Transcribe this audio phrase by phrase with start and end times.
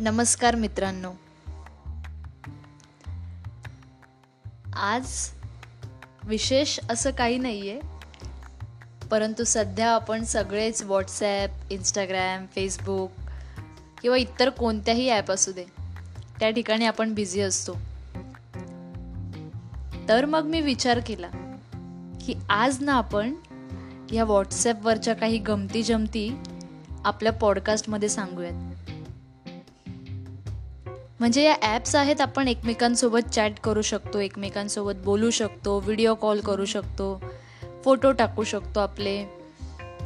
[0.00, 1.10] नमस्कार मित्रांनो.
[4.76, 5.30] आज
[6.24, 13.10] विशेष असं काही नाही आहे परंतु सध्या आपण सगळेच व्हॉट्सॲप इंस्टाग्रॅम फेसबुक
[14.02, 15.64] किंवा इतर कोणत्याही ॲप असू दे
[16.40, 17.72] त्या ठिकाणी आपण बिझी असतो.
[20.08, 21.30] तर मग मी विचार केला
[22.26, 23.34] की आज ना आपण
[24.12, 26.30] या व्हॉट्सॲपवरच्या काही गमती जमती
[27.04, 28.67] आपल्या पॉडकास्टमध्ये सांगूयात.
[31.20, 36.64] म्हणजे या ॲप्स आहेत आपण एकमेकांसोबत चॅट करू शकतो एकमेकांसोबत बोलू शकतो व्हिडिओ कॉल करू
[36.64, 37.20] शकतो
[37.84, 39.24] फोटो टाकू शकतो आपले.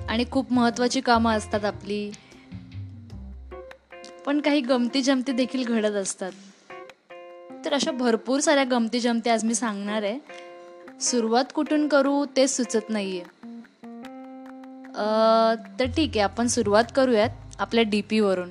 [0.09, 2.11] आणि खूप महत्त्वाची कामं असतात आपली.
[4.27, 6.33] पण काही गमती जमती देखील घडत असतात.
[7.65, 10.19] तर अशा भरपूर साऱ्या गमती जमती आज मी सांगणार आहे.
[11.01, 13.41] सुरुवात कुठून करू ते सुचत नाही आहे
[15.79, 18.51] तर ठीक आहे आपण सुरुवात करूयात आपल्या डी पीवरून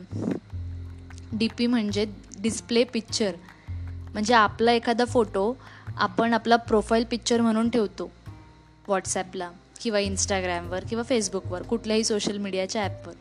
[1.34, 2.06] डी पी म्हणजे
[2.42, 3.32] डिस्प्ले पिक्चर
[4.14, 5.54] म्हणजे आपला एखादा फोटो
[5.98, 8.06] आपण आपला प्रोफाईल पिक्चर म्हणून ठेवतो
[8.88, 13.14] व्हॉट्सॲपला किंवा इंस्टाग्रामवर किंवा फेसबुकवर कुठल्याही सोशल मीडियाच्या ॲपवर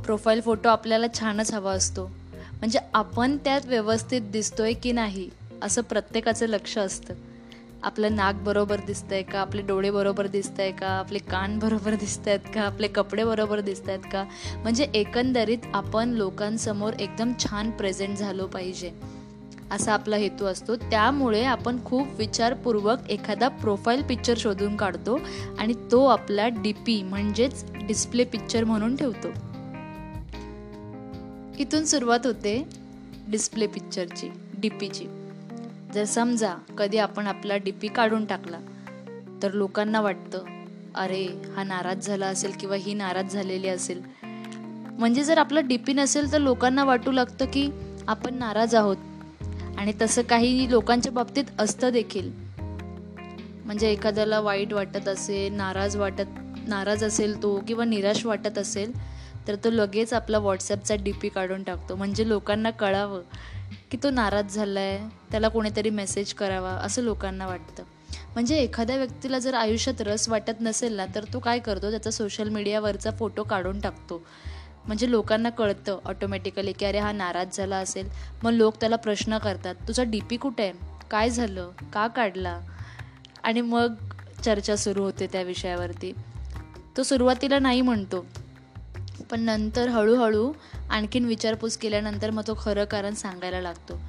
[0.00, 2.06] प्रोफाईल फोटो आपल्याला छानच हवा असतो.
[2.52, 5.30] म्हणजे आपण त्यात व्यवस्थित दिसतोय की नाही
[5.62, 7.14] असं प्रत्येकाचं लक्ष असतं.
[7.84, 9.40] आपलं नाक बरोबर दिसतंय का?
[9.40, 10.86] आपले डोळे बरोबर दिसत आहे का?
[10.86, 12.62] आपले कान बरोबर दिसत आहेत का?
[12.62, 14.24] आपले कपडे बरोबर दिसत आहेत का?
[14.56, 18.90] म्हणजे एकंदरीत आपण लोकांसमोर एकदम छान प्रेझेंट झालो पाहिजे.
[19.70, 20.76] असा आपला हेतू असतो.
[20.76, 25.18] त्यामुळे आपण खूप विचारपूर्वक एखादा प्रोफाईल पिक्चर शोधून काढतो
[25.58, 29.28] आणि तो आपला डी पी म्हणजेच डिस्प्ले पिक्चर म्हणून ठेवतो.
[31.58, 32.68] इथून सुरुवात होते
[33.28, 35.04] डिस्प्ले पिक्चरची डी पीची
[35.94, 38.58] जर समजा कधी आपण आपला डीपी काढून टाकला
[39.42, 40.44] तर लोकांना वाटतं
[40.94, 41.24] अरे
[41.56, 44.00] हा नाराज झाला असेल किंवा ही नाराज झालेली असेल.
[44.98, 47.68] म्हणजे जर आपला डीपी नसेल तर लोकांना वाटू लागतं की
[48.08, 48.96] आपण नाराज आहोत.
[49.78, 52.30] आणि तसं काही लोकांच्या बाबतीत असतं देखील.
[53.64, 58.92] म्हणजे एखाद्याला वाईट वाटत असेल नाराज वाटत नाराज असेल तो किंवा निराश वाटत असेल
[59.48, 61.96] तर तो लगेच आपला व्हॉट्सॲपचा डी पी काढून टाकतो.
[61.96, 63.22] म्हणजे लोकांना कळावं
[63.94, 67.82] की तो नाराज झाला आहे त्याला कोणीतरी मेसेज करावा असं लोकांना वाटतं.
[68.34, 71.90] म्हणजे एखाद्या व्यक्तीला जर आयुष्यात रस वाटत नसेल ना तर तो काय करतो?
[71.90, 74.26] त्याचा सोशल मीडियावरचा फोटो काढून टाकतो.
[74.86, 78.08] म्हणजे लोकांना कळतं ऑटोमॅटिकली की अरे हा नाराज झाला असेल.
[78.42, 80.62] मग लोक त्याला प्रश्न करतात तुझा डी पी कुठे?
[80.62, 80.72] आहे
[81.10, 81.70] काय झालं?
[81.92, 82.60] का काढला?
[83.42, 83.94] आणि मग
[84.44, 86.12] चर्चा सुरू होते त्या विषयावरती.
[86.96, 88.26] तो सुरुवातीला नाही म्हणतो.
[89.30, 90.52] पण नंतर हळूहळू
[90.90, 94.00] आणखीन विचारपूस केल्यानंतर मग तो खरं कारण सांगायला लागतो.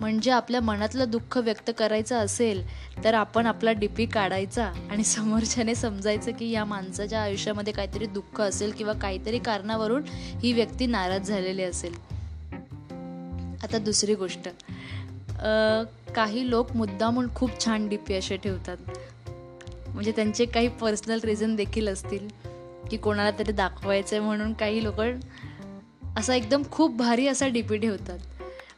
[0.00, 2.62] म्हणजे आपल्या मनातलं दुःख व्यक्त करायचं असेल
[3.04, 8.72] तर आपण आपला डीपी काढायचा आणि समोरच्याने समजायचं की या माणसाच्या आयुष्यामध्ये काहीतरी दुःख असेल
[8.72, 10.02] किंवा काहीतरी कारणावरून
[10.42, 11.94] ही व्यक्ती नाराज झालेली असेल.
[13.62, 14.48] आता दुसरी गोष्ट.
[16.14, 18.76] काही लोक मुद्दामून खूप छान डीपी असे ठेवतात.
[19.88, 22.28] म्हणजे त्यांचे काही पर्सनल रिझन देखील असतील.
[22.92, 25.00] की कोणाला तरी दाखवायचं आहे म्हणून काही लोक
[26.18, 28.18] असा एकदम खूप भारी असा डी पी ठेवतात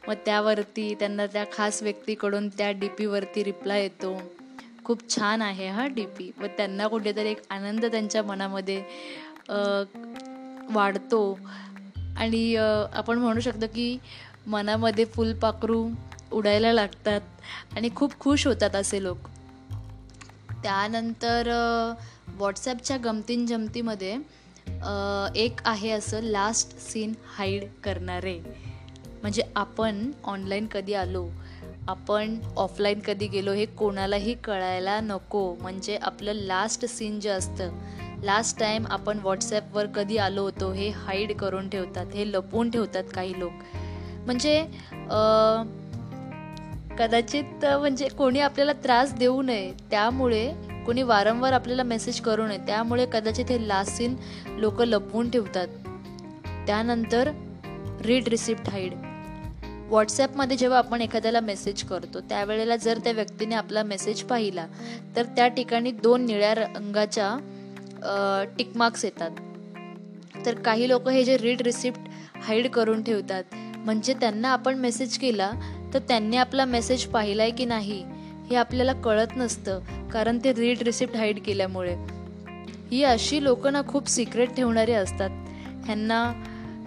[0.07, 4.17] मग त्यावरती त्यांना त्या खास व्यक्तीकडून त्या डी पीवरती रिप्लाय येतो.
[4.85, 8.81] खूप छान आहे हा डी पी व त्यांना कुठेतरी एक आनंद त्यांच्या मनामध्ये
[10.73, 11.21] वाढतो.
[12.17, 13.97] आणि आपण म्हणू शकतो की
[14.47, 15.87] मनामध्ये फुलपाखरू
[16.31, 17.21] उडायला लागतात
[17.75, 19.27] आणि खूप खुश होतात असे लोक.
[20.63, 21.51] त्यानंतर
[22.27, 24.15] व्हॉट्सॲपच्या गमतीन जमतीमध्ये
[25.35, 28.37] एक आहे असं लास्ट सीन हाईड करणारे.
[29.21, 31.27] म्हणजे आपण ऑनलाईन कधी आलो
[31.87, 35.53] आपण ऑफलाईन कधी गेलो हे कोणालाही कळायला नको.
[35.61, 41.35] म्हणजे आपलं लास्ट सीन जे असतं लास्ट टाईम आपण व्हॉट्सॲपवर कधी आलो होतो हे हाईड
[41.37, 43.51] करून ठेवतात हे लपवून ठेवतात काही लोक.
[44.25, 44.61] म्हणजे
[46.99, 50.47] कदाचित म्हणजे कोणी आपल्याला त्रास देऊ नये त्यामुळे
[50.85, 52.57] कोणी वारंवार आपल्याला मेसेज करू नये.
[52.67, 54.15] त्यामुळे कदाचित हे लास्ट सीन
[54.59, 55.67] लोक लपवून ठेवतात.
[56.67, 57.29] त्यानंतर
[58.05, 58.93] रीड रिसिप्ट हाईड
[59.89, 64.65] व्हॉट्सॲपमध्ये जेव्हा आपण एखाद्याला मेसेज करतो त्यावेळेला जर त्या व्यक्तीने आपला मेसेज पाहिला
[65.15, 67.35] तर त्या ठिकाणी दोन निळ्या रंगाच्या
[68.57, 69.31] टिकमार्क्स येतात.
[70.45, 72.09] तर काही लोक हे जे रीड रिसिप्ट
[72.43, 75.51] हाईड करून ठेवतात म्हणजे त्यांना आपण मेसेज केला
[75.93, 78.03] तर त्यांनी आपला मेसेज पाहिला आहे की नाही?
[78.49, 79.79] हे आपल्याला कळत नसतं
[80.13, 81.95] कारण ते रीड रिसिप्ट हाईड केल्यामुळे.
[82.91, 85.29] ही अशी लोक ना खूप सिक्रेट ठेवणारी असतात.
[85.85, 86.21] ह्यांना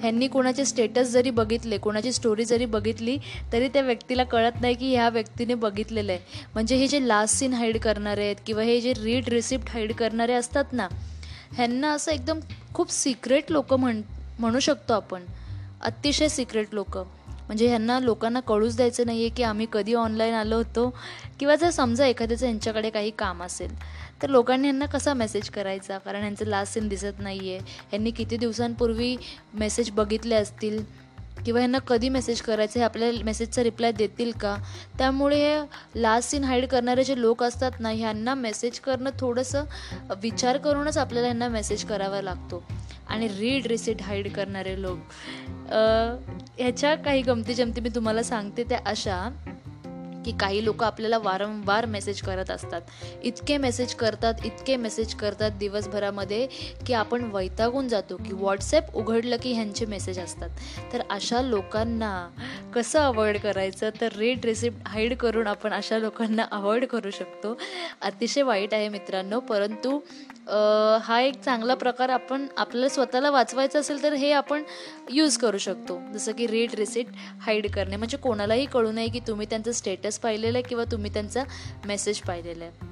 [0.00, 3.16] ह्यांनी कोणाचे स्टेटस जरी बघितले कोणाची स्टोरी जरी बघितली
[3.52, 6.20] तरी त्या व्यक्तीला कळत नाही की ह्या व्यक्तीने बघितलेलं आहे.
[6.54, 10.32] म्हणजे हे जे लास्ट सीन हाईड करणारे आहेत किंवा हे जे रीड रिसिप्ट हाईड करणारे
[10.32, 10.88] असतात ना
[11.52, 12.40] ह्यांना असं एकदम
[12.74, 14.00] खूप सिक्रेट लोक म्हण
[14.38, 15.22] म्हणू शकतो आपण.
[15.80, 17.04] अतिशय सिक्रेट लोकं.
[17.48, 20.88] म्हणजे ह्यांना लोकांना कळूच द्यायचं नाही आहे की आम्ही कधी ऑनलाईन आलो होतो
[21.40, 23.74] किंवा जर समजा एखाद्याचं यांच्याकडे काही काम असेल
[24.22, 25.98] तर लोकांनी यांना कसा मेसेज करायचा?
[25.98, 27.60] कारण यांचं लास्ट सीन दिसत नाही आहे
[27.92, 29.16] यांनी किती दिवसांपूर्वी
[29.54, 30.82] मेसेज बघितले असतील?
[31.44, 34.56] किंवा ह्यांना कधी मेसेज करायचं हे आपल्या मेसेजचा रिप्लाय देतील का?
[34.98, 39.64] त्यामुळे हे लास्ट सीन हाईड करणारे जे लोक असतात ना ह्यांना मेसेज करणं थोडंसं
[40.22, 42.62] विचार करूनच आपल्याला ह्यांना मेसेज करावा लागतो.
[43.08, 44.98] आणि रीड रिसिट हाईड करणारे लोक.
[46.58, 49.28] ह्याच्या काही गमती जमती मी तुम्हाला सांगते त्या अशा.
[50.24, 52.80] की काही लोक आपल्याला वारंवार मेसेज करत असतात.
[53.22, 56.46] इतके मेसेज करतात इतके मेसेज करतात दिवसभरामध्ये
[56.86, 60.50] की आपण वैतागून जातो की व्हॉट्सॲप उघडलं की ह्यांचे मेसेज असतात.
[60.92, 62.28] तर अशा लोकांना
[62.74, 63.90] कसं अवॉइड करायचं?
[64.00, 67.56] तर रेड रेसिप्ट हाईड करून आपण अशा लोकांना अवॉइड करू शकतो.
[68.02, 69.98] अतिशय वाईट आहे मित्रांनो परंतु
[71.02, 74.62] हा एक चांगला प्रकार आपण आपल्याला स्वतःला वाचवायचं असेल तर हे आपण
[75.10, 76.00] यूज करू शकतो.
[76.14, 77.06] जसं की रेड रिसिट
[77.40, 77.96] हाईड करणे.
[77.96, 81.44] म्हणजे कोणालाही कळू नये की तुम्ही त्यांचं स्टेटस पाहिलेलं आहे किंवा तुम्ही त्यांचा
[81.86, 82.86] मेसेज पाहिलेला आहे.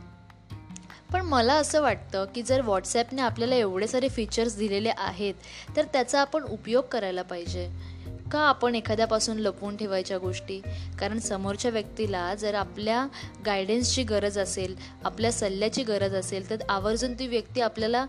[1.12, 5.34] पण मला असं वाटतं की जर व्हॉट्सॲपने आपल्याला एवढे सारे फीचर्स दिलेले आहेत
[5.76, 7.95] तर त्याचा आपण उपयोग करायला पाहिजे.
[8.32, 10.60] का आपण एखाद्यापासून लपवून ठेवायच्या गोष्टी?
[11.00, 13.06] कारण समोरच्या व्यक्तीला जर आपल्या
[13.46, 14.74] गायडन्सची गरज असेल
[15.04, 18.04] आपल्या सल्ल्याची गरज असेल तर आवर्जून ती व्यक्ती आपल्याला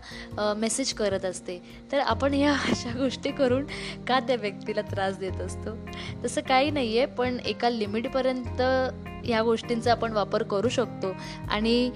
[0.56, 1.58] मेसेज करत असते.
[1.92, 3.64] तर आपण ह्या अशा गोष्टी करून
[4.08, 5.76] का त्या व्यक्तीला त्रास देत असतो?
[6.24, 8.62] तसं काही नाही आहे पण एका लिमिटपर्यंत
[9.24, 11.12] ह्या गोष्टींचा आपण वापर करू शकतो.
[11.50, 11.90] आणि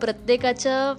[0.00, 0.92] प्रत्येकाच्या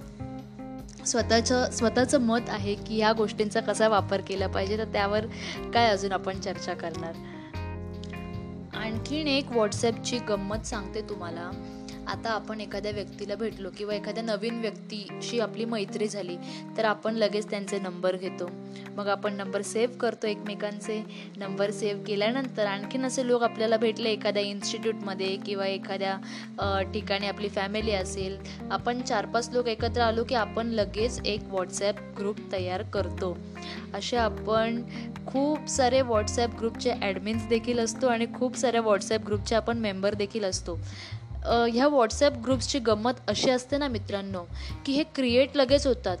[1.06, 5.26] स्वतःचं स्वतःचं मत आहे की ह्या गोष्टींचा कसा वापर केला पाहिजे तर त्यावर
[5.74, 7.14] काय अजून आपण चर्चा करणार?
[8.76, 11.50] आणखीन एक व्हॉट्सॲपची गंमत सांगते तुम्हाला.
[12.08, 16.36] आता आपण एखाद्या व्यक्तीला भेटलो किंवा एखाद्या नवीन व्यक्तीशी आपली मैत्री झाली
[16.76, 18.48] तर आपण लगेच त्यांचे नंबर घेतो.
[18.96, 21.02] मग आपण नंबर सेव्ह करतो एकमेकांचे.
[21.36, 27.92] नंबर सेव्ह केल्यानंतर आणखीन असे लोक आपल्याला भेटले एखाद्या इन्स्टिट्यूटमध्ये किंवा एखाद्या ठिकाणी आपली फॅमिली
[27.92, 28.38] असेल.
[28.70, 33.36] आपण चार पाच लोक एकत्र आलो की आपण लगेच एक व्हॉट्सॲप ग्रुप तयार करतो.
[33.94, 34.82] असे आपण
[35.26, 40.44] खूप सारे व्हॉट्सॲप ग्रुपचे ॲडमिन्स देखील असतो आणि खूप साऱ्या व्हॉट्सॲप ग्रुपचे आपण मेंबर देखील
[40.44, 40.78] असतो.
[41.46, 44.42] ह्या व्हॉट्सॲप ग्रुप्सची गंमत अशी असते ना मित्रांनो
[44.86, 46.16] की हे क्रिएट लगेच होतात.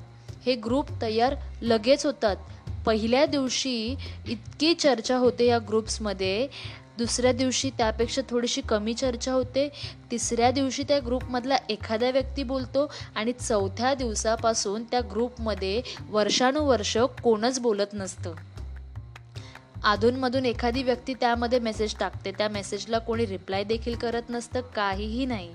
[0.46, 2.36] हे ग्रुप तयार लगेच होतात.
[2.86, 3.94] पहिल्या दिवशी
[4.28, 6.48] इतकी चर्चा होते या ग्रुप्समध्ये.
[6.98, 9.68] दुसऱ्या दिवशी त्यापेक्षा थोडीशी कमी चर्चा होते.
[10.10, 17.94] तिसऱ्या दिवशी त्या ग्रुपमधला एखादा व्यक्ती बोलतो आणि चौथ्या दिवसापासून त्या ग्रुपमध्ये वर्षानुवर्ष कोणच बोलत
[17.94, 18.34] नसतं.
[19.84, 22.32] अधूनमधून एखादी व्यक्ती त्यामध्ये मेसेज टाकते.
[22.32, 25.50] त्या मेसेजला कोणी रिप्लाय देखील करत नसतं काहीही नाही.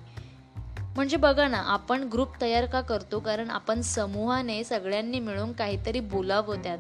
[0.96, 3.20] म्हणजे बघा ना आपण ग्रुप तयार का करतो?
[3.20, 6.78] कारण आपण समूहाने सगळ्यांनी मिळून काहीतरी बोलावं त्यात.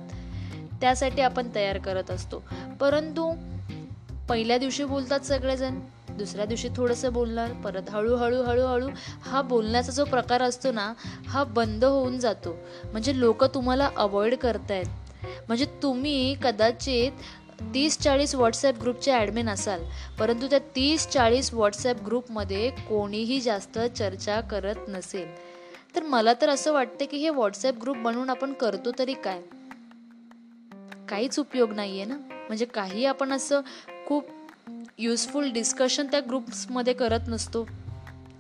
[0.82, 2.44] त्यासाठी आपण तयार करत असतो.
[2.80, 3.34] परंतु
[4.30, 5.80] पहिल्या दिवशी बोलतात सगळेजण
[6.10, 8.90] दुसऱ्या दिवशी थोडंसं बोलणार परत हळूहळू हळूहळू
[9.26, 10.94] हा बोलण्याचा जो प्रकार असतो ना
[11.28, 12.58] हा बंद होऊन जातो.
[12.92, 14.86] म्हणजे लोक तुम्हाला अवॉइड करतायत.
[15.24, 17.12] म्हणजे तुम्ही कदाचित
[17.74, 19.84] तीस चाळीस व्हॉट्सॲप ग्रुपचे ॲडमिन असाल
[20.20, 25.28] परंतु त्या तीस चाळीस व्हॉट्सॲप ग्रुपमध्ये कोणीही जास्त चर्चा करत नसेल.
[25.96, 29.42] तर मला तर असं वाटतं की हे व्हॉट्सॲप ग्रुप बनवून आपण करतो तरी काय?
[31.10, 32.16] काहीच उपयोग नाही आहे ना?
[32.16, 33.62] म्हणजे काही आपण असं
[34.08, 34.26] खूप
[34.98, 37.68] युजफुल डिस्कशन त्या ग्रुप्समध्ये करत नसतो.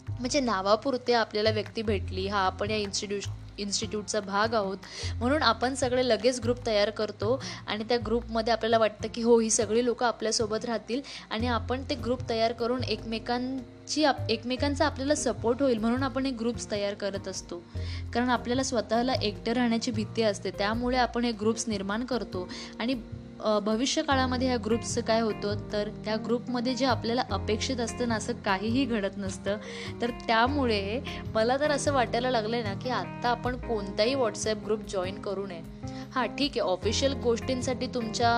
[0.10, 3.24] म्हणजे नावापुरते आपल्याला व्यक्ती भेटली हा आपण या इन्स्टिट्यूट
[3.58, 4.78] इन्स्टिट्यूटचा भाग आहोत.
[5.20, 9.50] म्हणून आपण सगळे लगेच ग्रुप तयार करतो आणि त्या ग्रुपमध्ये आपल्याला वाटतं की हो ही
[9.50, 15.62] सगळी लोकं आपल्यासोबत राहतील आणि आपण ते ग्रुप तयार करून एकमेकांची आप एकमेकांचा आपल्याला सपोर्ट
[15.62, 17.62] होईल म्हणून आपण हे ग्रुप्स तयार करत असतो.
[18.14, 20.52] कारण आपल्याला स्वतःला एकटं राहण्याची भीती असते.
[20.52, 22.48] त्यामुळे आपण हे ग्रुप्स निर्माण करतो
[22.80, 22.96] आणि
[23.66, 28.34] भविष्य काळामध्ये ह्या ग्रुपचं काय होतं तर त्या ग्रुपमध्ये जे आपल्याला अपेक्षित असतं ना असं
[28.46, 29.58] काहीही घडत नसतं.
[30.02, 31.00] तर त्यामुळे
[31.34, 35.46] मला तर असं वाटायला लागलं आहे ना की आत्ता आपण कोणताही व्हॉट्सॲप ग्रुप जॉईन करू
[35.48, 35.62] नये.
[36.16, 38.32] हां ठीक आहे ऑफिशियल गोष्टींसाठी तुमच्या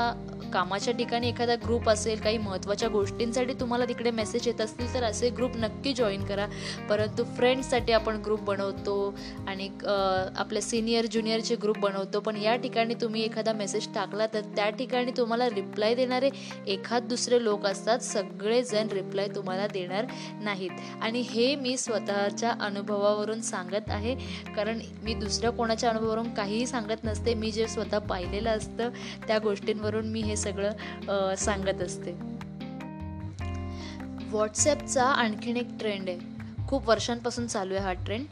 [0.51, 5.29] कामाच्या ठिकाणी एखादा ग्रुप असेल काही महत्त्वाच्या गोष्टींसाठी तुम्हाला तिकडे मेसेज येत असतील तर असे
[5.29, 6.45] ग्रुप नक्की जॉईन करा.
[6.89, 9.13] परंतु फ्रेंड्ससाठी आपण ग्रुप बनवतो
[9.47, 12.19] आणि आपले सिनियर ज्युनियरचे ग्रुप बनवतो.
[12.19, 16.29] पण या ठिकाणी तुम्ही एखादा मेसेज टाकला तर त्या ठिकाणी तुम्हाला रिप्लाय देणारे
[16.67, 17.99] एखाद दुसरे लोक असतात.
[17.99, 20.05] सगळेजण रिप्लाय तुम्हाला देणार
[20.41, 20.71] नाहीत.
[21.01, 24.15] आणि हे मी स्वतःच्या अनुभवावरून सांगत आहे.
[24.55, 27.33] कारण मी दुसऱ्या कोणाच्या अनुभवावरून काहीही सांगत नसते.
[27.33, 28.89] मी जे स्वतः पाहिलेलं असतं
[29.27, 32.11] त्या गोष्टींवरून मी हे सगळं सांगत असते.
[34.29, 36.17] व्हॉट्सॲपचा आणखीन एक ट्रेंड आहे.
[36.67, 38.25] खूप वर्षांपासून चालू आहे हा ट्रेंड.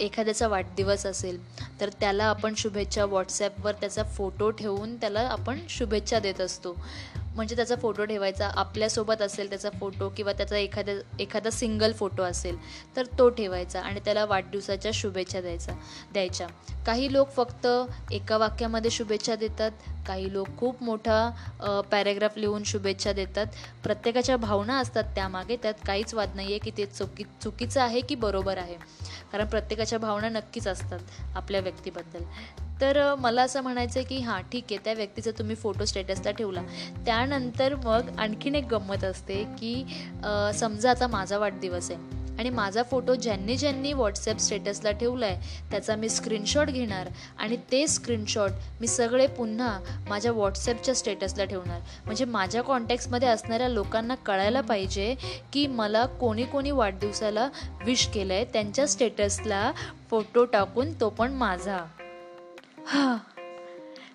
[0.00, 1.38] एखाद्याचा वाढदिवस असेल
[1.80, 6.74] तर त्याला आपण शुभेच्छा व्हॉट्सॲपवर त्याचा फोटो ठेवून त्याला आपण शुभेच्छा देत असतो.
[7.36, 12.56] म्हणजे त्याचा फोटो ठेवायचा आपल्यासोबत असेल त्याचा फोटो किंवा त्याचा एखाद्या एखादा सिंगल फोटो असेल
[12.96, 15.72] तर तो ठेवायचा आणि त्याला वाढदिवसाच्या शुभेच्छा द्यायचा
[16.12, 16.46] द्यायच्या.
[16.86, 17.66] काही लोक फक्त
[18.12, 19.70] एका वाक्यामध्ये शुभेच्छा देतात
[20.06, 23.46] काही लोक खूप मोठा पॅरेग्राफ लिहून शुभेच्छा देतात.
[23.84, 28.14] प्रत्येकाच्या भावना असतात त्यामागे त्यात काहीच वाद नाही आहे की ते चुकी चुकीचं आहे की
[28.16, 28.76] बरोबर आहे.
[29.32, 32.22] कारण प्रत्येकाच्या भावना नक्कीच असतात आपल्या व्यक्तीबद्दल.
[32.80, 36.62] तर मला असं म्हणायचं आहे की हां ठीक आहे त्या व्यक्तीचा तुम्ही फोटो स्टेटसला ठेवला.
[37.06, 39.82] त्यानंतर मग आणखीन एक गंमत असते की
[40.58, 45.94] समजा आता माझा वाढदिवस आहे आणि माझा फोटो ज्यांनी ज्यांनी व्हॉट्सॲप स्टेटसला ठेवला आहे त्याचा
[45.96, 49.78] मी स्क्रीनशॉट घेणार आणि ते स्क्रीनशॉट मी सगळे पुन्हा
[50.08, 51.80] माझ्या व्हॉट्सॲपच्या स्टेटसला ठेवणार.
[52.04, 55.14] म्हणजे माझ्या कॉन्टॅक्ट्समध्ये असणाऱ्या लोकांना कळायला पाहिजे
[55.52, 57.48] की मला कोणी कोणी वाढदिवसाला
[57.84, 59.70] विश केलं आहे त्यांच्या स्टेटसला
[60.10, 61.84] फोटो टाकून तो पण माझा.
[62.86, 63.16] हा.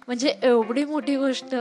[0.07, 1.55] म्हणजे एवढी मोठी गोष्ट.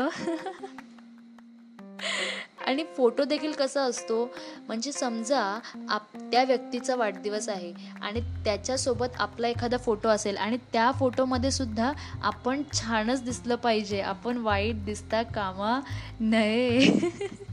[2.67, 4.31] आणि फोटो देखील कसा असतो?
[4.67, 10.93] म्हणजे समजा आप त्या व्यक्तीचा वाढदिवस आहे आणि त्याच्यासोबत आपला एखादा फोटो असेल आणि त्या
[10.93, 14.01] फोटोमध्ये सुद्धा आपण छानच दिसलं पाहिजे.
[14.01, 15.81] आपण वाईट दिसता कामा
[16.21, 16.79] नये.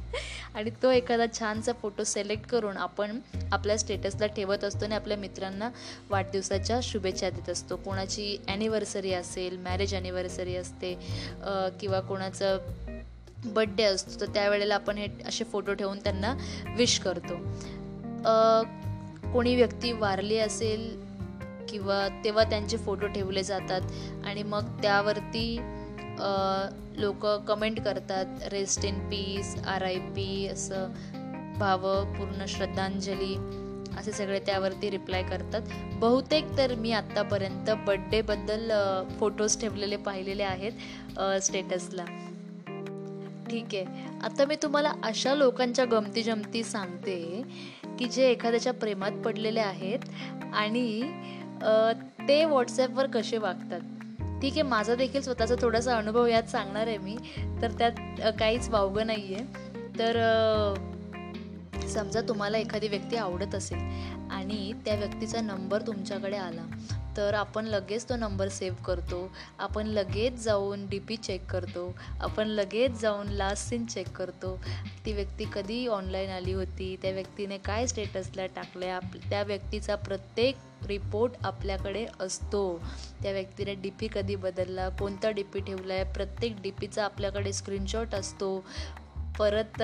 [0.56, 3.20] आणि तो एखादा छानसा फोटो सिलेक्ट करून आपण
[3.52, 5.70] आपल्या स्टेटसला ठेवत असतो आणि आपल्या मित्रांना
[6.10, 7.76] वाढदिवसाच्या शुभेच्छा देत असतो.
[7.76, 10.94] कोणाची ॲनिव्हर्सरी असेल मॅरेज ॲनिव्हर्सरी असते
[11.80, 12.58] किंवा कोणाचं
[13.46, 16.34] बड्डे असतो तर त्यावेळेला आपण हे असे फोटो ठेवून त्यांना
[16.78, 17.36] विश करतो.
[19.34, 21.06] कोणी व्यक्ती वारली असेल
[21.70, 25.58] किंवा तेव्हा त्यांचे फोटो ठेवले जातात आणि मग त्यावरती
[27.00, 30.94] लोक कमेंट करतात rest in peace R I P असं
[31.60, 33.36] भाव पूर्ण श्रद्धांजली
[33.98, 35.62] असे सगळे त्यावरती रिप्लाय करतात.
[36.00, 38.72] बहुतेक तर मी आत्तापर्यंत बड्डेबद्दल
[39.20, 42.06] फोटोज ठेवलेले पाहिलेले आहेत स्टेटसला
[43.50, 43.86] ठीक आहे.
[44.24, 47.42] आता मी तुम्हाला अशा लोकांच्या गमती जमती सांगते
[48.00, 50.00] की जे एखाद्याच्या प्रेमात पडलेले आहेत
[50.54, 51.02] आणि
[52.28, 53.82] ते व्हॉट्सॲपवर कसे वागतात.
[54.42, 57.16] ठीक आहे माझा देखील स्वतःचा थोडासा अनुभव यात सांगणार आहे मी.
[57.62, 60.18] तर त्यात काहीच वावगं नाही आहे तर
[61.88, 63.80] समजा तुम्हाला एखादी व्यक्ती आवडत असेल
[64.32, 66.66] आणि त्या व्यक्तीचा नंबर तुमच्याकडे आला
[67.18, 69.20] तर आपण लगेच तो नंबर सेव्ह करतो.
[69.60, 71.86] आपण लगेच जाऊन डी पी चेक करतो.
[72.22, 74.56] आपण लगेच जाऊन लास्ट सीन चेक करतो.
[75.06, 76.96] ती व्यक्ती कधी ऑनलाईन आली होती?
[77.02, 82.82] त्या व्यक्तीने काय स्टेटसला टाकलं आहे आप त्या व्यक्तीचा प्रत्येक रिपोर्ट आपल्याकडे असतो.
[83.22, 87.54] त्या व्यक्तीने डी पी कधी बदलला कोणता डी पी ठेवला आहे प्रत्येक डी पीचा आपल्याकडे
[87.54, 88.66] स्क्रीनशॉट असतो.
[89.40, 89.82] परत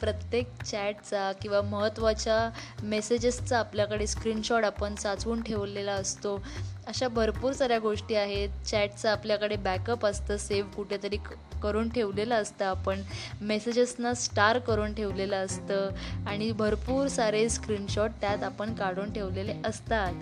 [0.00, 2.50] प्रत्येक चॅटचा किंवा महत्त्वाच्या
[2.82, 6.36] मेसेजेसचा आपल्याकडे स्क्रीनशॉट आपण साचवून ठेवलेला असतो.
[6.86, 8.48] अशा भरपूर साऱ्या गोष्टी आहेत.
[8.66, 10.36] चॅटचं आपल्याकडे बॅकअप असतं.
[10.36, 11.16] सेव्ह कुठेतरी
[11.62, 13.02] करून ठेवलेलं असतं आपण.
[13.40, 15.90] मेसेजेसना स्टार करून ठेवलेलं असतं.
[16.26, 20.12] आणि भरपूर सारे स्क्रीनशॉट त्यात आपण काढून ठेवलेले असतात.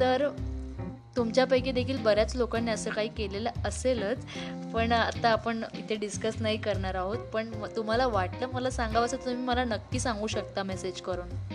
[0.00, 0.28] तर
[1.16, 4.18] तुमच्यापैकी देखील बऱ्याच लोकांनी असं काही केलेलं असेलच.
[4.74, 7.18] पण आता आपण इथे डिस्कस नाही करणार आहोत.
[7.18, 11.53] पण तुम्हाला वाटलं मला सांगावं असं तुम्ही मला नक्की सांगू शकता मेसेज करून.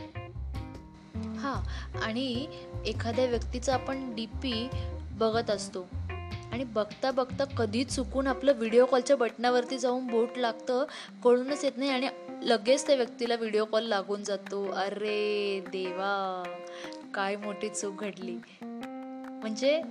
[1.40, 2.48] हां आणि
[2.86, 4.70] एखाद्या व्यक्तीचा आपण डी पी
[5.12, 5.88] बघत असतो.
[6.52, 10.86] आणि बघता बघता कधी चुकून आपलं व्हिडिओ कॉलच्या बटनावरती जाऊन बोट लागतं
[11.24, 12.08] कळूनच येत नाही आणि
[12.44, 14.66] लगेच त्या व्यक्तीला व्हिडिओ कॉल लागून जातो.
[14.72, 16.44] अरे देवा
[17.14, 18.38] काय मोठी चूक घडली.
[18.62, 19.82] म्हणजे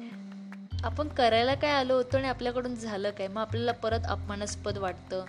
[0.84, 3.28] आपण करायला काय आलो होतो आणि आपल्याकडून झालं काय?
[3.28, 5.24] मग आपल्याला परत अपमानास्पद वाटतं.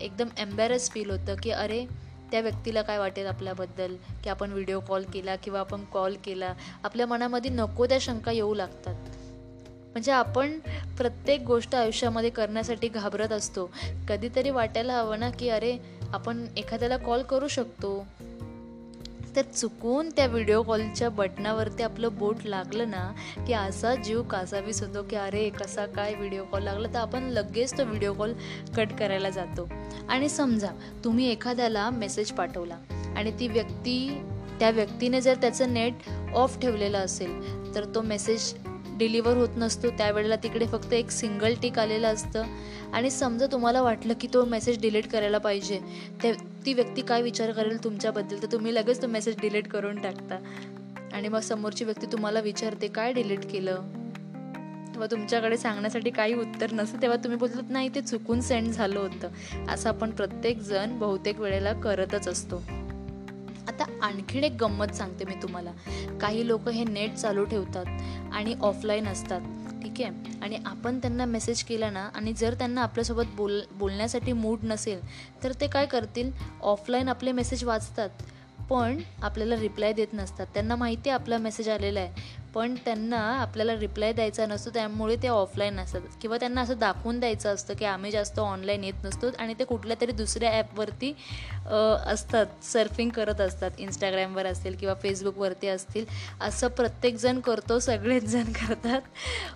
[0.00, 1.84] एकदम एम्बॅरस फील होतं की अरे
[2.32, 3.96] त्या व्यक्तीला काय वाटेल आपल्याबद्दल?
[4.24, 8.54] की आपण व्हिडिओ कॉल केला किंवा आपण कॉल केला आपल्या मनामध्ये नको त्या शंका येऊ
[8.54, 8.94] लागतात.
[9.92, 10.58] म्हणजे आपण
[10.96, 13.70] प्रत्येक गोष्ट आयुष्यामध्ये करण्यासाठी घाबरत असतो.
[14.08, 15.78] कधीतरी वाटायला हवं ना की अरे
[16.12, 18.06] आपण एखाद्याला कॉल करू शकतो.
[19.36, 23.12] तर चुकून त्या व्हिडिओ कॉलच्या बटनावरती आपलं बोट लागलं ना
[23.46, 26.88] की असा जीव कासावीस होतो की अरे कसा काय व्हिडिओ कॉल लागला.
[26.88, 28.32] तर आपण लगेच तो व्हिडिओ कॉल
[28.76, 29.68] कट करायला जातो.
[30.08, 30.70] आणि समजा
[31.04, 32.78] तुम्ही एखाद्याला मेसेज पाठवला
[33.16, 34.22] आणि ती व्यक्ती
[34.58, 38.54] त्या व्यक्तीने जर त्याचं नेट ऑफ ठेवलेलं असेल तर तो मेसेज
[38.98, 39.90] डिलिव्हर होत नसतो.
[39.90, 42.44] त्यावेळेला तिकडे फक्त एक सिंगल टिक आलेलं असतं.
[42.92, 45.78] आणि समजा तुम्हाला वाटलं की तो मेसेज डिलीट करायला पाहिजे
[46.22, 46.32] ते
[46.66, 50.38] ती व्यक्ती काय विचार करेल तुमच्याबद्दल तर तुम्ही लगेच तो मेसेज डिलीट करून टाकता.
[51.12, 53.74] आणि मग समोरची व्यक्ती तुम्हाला विचारते काय डिलीट केलं?
[54.92, 57.02] तेव्हा तुमच्याकडे सांगण्यासाठी काही उत्तर नसतं.
[57.02, 59.28] तेव्हा तुम्ही बोलत नाही ते चुकून सेंड झालं होतं.
[59.68, 62.56] असं आपण प्रत्येक जण बहुतेक वेळेला करतच असतो.
[63.68, 65.72] आता आणखीन एक गंमत सांगते मी तुम्हाला.
[66.20, 67.86] काही लोक हे नेट चालू ठेवतात
[68.32, 69.40] आणि ऑफलाईन असतात.
[69.82, 70.38] ठीक आहे.
[70.42, 75.00] आणि आपण त्यांना मेसेज केला ना आणि जर त्यांना आपल्यासोबत बोल बोलण्यासाठी मूड नसेल
[75.44, 76.30] तर ते काय करतील?
[76.62, 78.22] ऑफलाईन आपले मेसेज वाचतात
[78.70, 80.46] पण आपल्याला रिप्लाय देत नसतात.
[80.54, 82.40] त्यांना माहिती आहे आपला मेसेज आलेला आहे.
[82.54, 86.00] पण त्यांना आपल्याला रिप्लाय द्यायचा नसतो त्यामुळे ते ऑफलाईन असतात.
[86.22, 89.96] किंवा त्यांना असं दाखवून द्यायचं असतं की आम्ही जास्त ऑनलाईन येत नसतो आणि ते कुठल्या
[90.00, 91.12] तरी दुसऱ्या ॲपवरती
[92.06, 93.70] असतात सर्फिंग करत असतात.
[93.78, 96.04] इंस्टाग्रामवर असतील किंवा फेसबुकवरती असतील.
[96.40, 99.00] असं प्रत्येकजण करतो सगळेच जण करतात.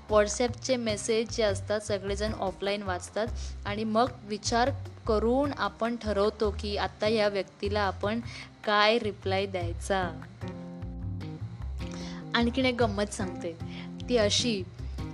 [0.08, 3.26] व्हॉट्सॲपचे मेसेज जे असतात सगळेजण ऑफलाईन वाचतात.
[3.66, 4.70] आणि मग विचार
[5.06, 8.20] करून आपण ठरवतो की आत्ता या व्यक्तीला आपण
[8.64, 10.08] काय रिप्लाय द्यायचा.
[12.34, 13.56] आणखीन एक गंमत सांगते.
[14.08, 14.62] ती अशी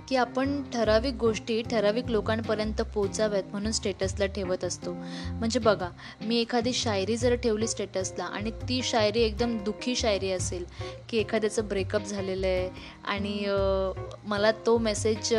[0.09, 4.93] की आपण ठराविक गोष्टी ठराविक लोकांपर्यंत पोचाव्यात म्हणून स्टेटसला ठेवत असतो.
[4.93, 5.89] म्हणजे बघा
[6.21, 10.65] मी एखादी शायरी जर ठेवली स्टेटसला आणि ती शायरी एकदम दुःखी शायरी असेल
[11.09, 12.69] की एखाद्याचं ब्रेकअप झालेलं आहे
[13.05, 13.45] आणि
[14.27, 15.33] मला तो मेसेज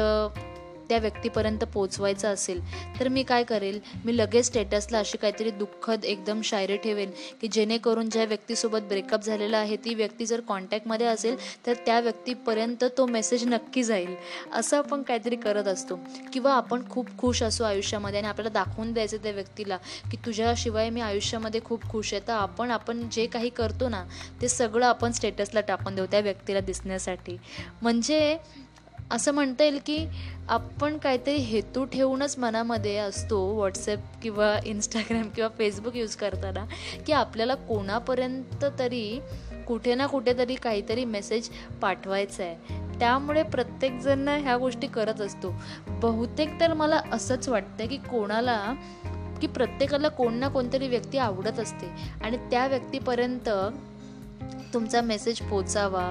[0.89, 2.61] त्या व्यक्तीपर्यंत पोचवायचं असेल
[3.01, 3.79] तर मी काय करेल?
[4.05, 7.11] मी लगेच स्टेटसला अशी काहीतरी दुःखद एकदम शायरी ठेवेन
[7.41, 11.37] की जेणेकरून ज्या व्यक्तीसोबत ब्रेकअप झालेला आहे ती व्यक्ती जर कॉन्टॅक्टमध्ये असेल
[11.67, 14.15] तर त्या व्यक्तीपर्यंत तो मेसेज नक्की जाईल.
[14.53, 15.99] असं आपण काहीतरी करत असतो.
[16.33, 19.77] किंवा आपण खूप खुश असू आयुष्यामध्ये आणि आपल्याला दाखवून द्यायचं त्या व्यक्तीला
[20.11, 22.23] की तुझ्याशिवाय मी आयुष्यामध्ये खूप खुश आहे.
[22.29, 24.05] तर आपण आपण जे काही करतो ना
[24.43, 27.37] ते सगळं आपण स्टेटसला टाकून देऊ त्या व्यक्तीला दिसण्यासाठी.
[27.83, 28.37] म्हणजे
[29.11, 30.07] असं म्हणता येईल की
[30.49, 36.65] आपण काहीतरी हेतू ठेवूनच मनामध्ये असतो व्हॉट्सॲप किंवा इंस्टाग्राम किंवा फेसबुक यूज करताना
[37.07, 39.21] की आपल्याला कोणापर्यंत तरी
[39.67, 41.49] कुठे ना कुठेतरी काहीतरी मेसेज
[41.83, 45.55] पाठवायचा आहे त्यामुळे प्रत्येकजण ह्या गोष्टी करत असतो.
[45.89, 48.75] बहुतेक तर मला असंच वाटतं की कोणाला
[49.41, 51.87] की प्रत्येकाला कोण ना कोणतरी व्यक्ती आवडत असते.
[52.25, 53.49] आणि त्या व्यक्तीपर्यंत
[54.75, 56.05] तुमचा मेसेज पोचावा.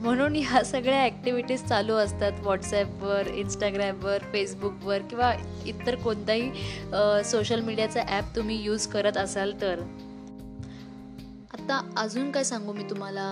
[0.00, 2.32] म्हणून ह्या सगळ्या ॲक्टिव्हिटीज चालू असतात.
[2.42, 5.32] व्हॉट्सॲपवर इंस्टाग्रामवर फेसबुकवर किंवा
[5.66, 9.80] इतर कोणताही सोशल मीडियाचा ॲप तुम्ही यूज करत असाल तर.
[11.54, 13.26] आता अजून काय सांगू मी तुम्हाला?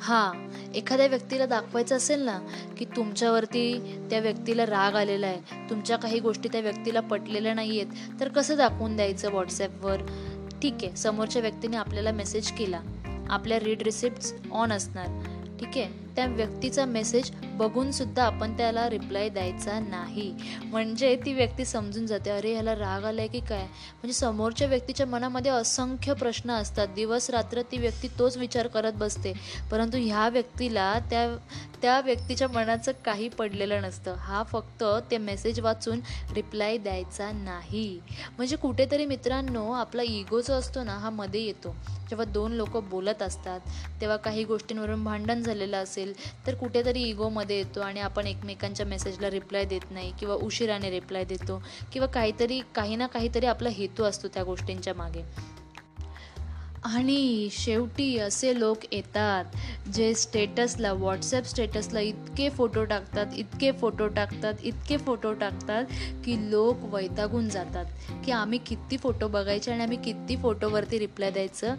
[0.00, 0.32] हां
[0.74, 2.38] एखाद्या व्यक्तीला दाखवायचं असेल ना
[2.78, 3.62] की तुमच्यावरती
[4.10, 8.56] त्या व्यक्तीला राग आलेला आहे तुमच्या काही गोष्टी त्या व्यक्तीला पटलेल्या नाही आहेत तर कसं
[8.56, 10.02] दाखवून द्यायचं व्हॉट्सॲपवर
[10.62, 10.96] ठीक आहे.
[10.96, 12.80] समोरच्या व्यक्तीने आपल्याला मेसेज केला.
[13.30, 15.06] आपल्या रीड रिसिप्ट ऑन असणार.
[15.60, 16.09] ठीक आहे.
[16.16, 20.32] त्या व्यक्तीचा मेसेज बघून सुद्धा आपण त्याला रिप्लाय द्यायचा नाही.
[20.64, 23.62] म्हणजे ती व्यक्ती समजून जाते अरे ह्याला राग आलाय की काय?
[23.92, 26.88] म्हणजे समोरच्या व्यक्तीच्या मनामध्ये असंख्य प्रश्न असतात.
[26.88, 29.32] दिवस रात्र ती व्यक्ती तोच विचार करत बसते.
[29.70, 31.36] परंतु ह्या व्यक्तीला त्या
[31.82, 34.14] त्या व्यक्तीच्या मनाचं काही पडलेलं नसतं.
[34.14, 36.00] हा फक्त ते मेसेज वाचून
[36.34, 38.00] रिप्लाय द्यायचा नाही.
[38.36, 41.74] म्हणजे कुठेतरी मित्रांनो आपला इगो जो असतो ना हा मध्ये येतो.
[42.10, 43.60] जेव्हा दोन लोक बोलत असतात
[44.00, 45.99] तेव्हा काही गोष्टींवरून भांडण झालेलं असेल
[46.46, 51.62] तर कुठेतरी इगोमध्ये येतो आणि आपण एकमेकांच्या मेसेजला रिप्लाय देत नाही किंवा उशिराने रिप्लाय देतो
[51.92, 55.22] किंवा काहीतरी काही ना काहीतरी आपला हेतू असतो त्या गोष्टींच्या मागे.
[56.84, 59.56] आणि शेवटी असे लोक येतात
[59.94, 65.84] जे स्टेटसला व्हॉट्सॲप स्टेटसला इतके फोटो टाकतात इतके फोटो टाकतात इतके फोटो टाकतात
[66.24, 67.86] की लोक वैतागून जातात
[68.24, 71.74] की आम्ही किती फोटो बघायचे आणि आम्ही किती फोटोवरती रिप्लाय द्यायचं.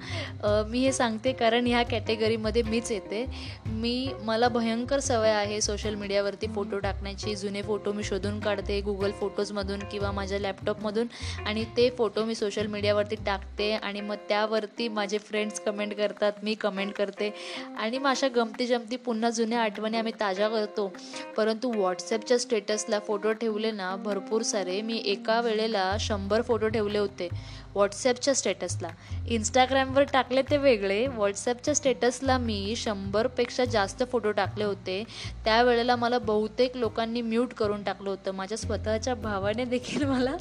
[0.70, 3.26] मी हे सांगते कारण ह्या कॅटेगरीमध्ये मीच येते.
[3.68, 7.36] मी मला भयंकर सवय आहे सोशल मीडियावरती फोटो टाकण्याची.
[7.36, 11.08] जुने फोटो मी शोधून काढते गुगल फोटोजमधून किंवा माझ्या लॅपटॉपमधून
[11.46, 16.54] आणि ते फोटो मी सोशल मीडियावरती टाकते आणि मग त्यावरती माझे फ्रेंड्स कमेंट करतात मी
[16.54, 17.34] कमेंट करते.
[17.80, 20.92] आणि मग अशा गमती जमती पुन्हा जुन्या आठवणी आम्ही ताज्या करतो.
[21.38, 24.82] परंतु व्हॉट्सॲपच्या स्टेटसला फोटो ठेवले ना भरपूर सारे.
[24.82, 27.30] मी एका वेळेला शंभर फोटो ठेवले होते.
[27.76, 28.90] व्हॉट्सॲपच्या स्टेटसला.
[29.28, 31.08] इंस्टाग्रामवर टाकले ते वेगळे.
[31.08, 35.04] व्हॉट्सॲपच्या स्टेटसला मी शंभरपेक्षा जास्त फोटो टाकले होते.
[35.46, 38.32] त्यावेळेला मला बहुतेक लोकांनी म्यूट करून टाकलं होतं.
[38.32, 40.38] माझ्या स्वतःच्या भावाने देखील मला